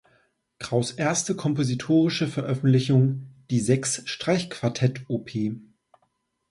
Kraus’ 0.57 0.89
erste 0.93 1.35
kompositorische 1.35 2.27
Veröffentlichung, 2.27 3.27
die 3.51 3.59
sechs 3.59 4.01
Streichquartette 4.09 5.03
Op. 5.09 5.29